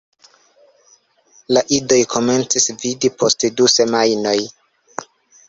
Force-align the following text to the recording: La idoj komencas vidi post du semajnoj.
La 1.57 1.63
idoj 1.77 1.99
komencas 2.15 2.67
vidi 2.85 3.13
post 3.21 3.47
du 3.61 3.69
semajnoj. 3.75 4.35